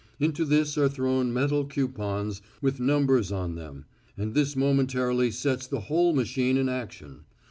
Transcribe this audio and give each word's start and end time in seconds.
Into 0.19 0.45
this 0.45 0.79
are 0.79 0.89
thrown 0.89 1.31
metal 1.31 1.63
coupons 1.65 2.41
with 2.59 2.79
numbers 2.79 3.31
on 3.31 3.53
them, 3.53 3.85
and 4.17 4.33
this 4.33 4.55
momentarily 4.55 5.29
sets 5.29 5.67
the 5.67 5.81
whole 5.81 6.11
machine 6.15 6.57
in 6.57 6.67
action. 6.69 7.25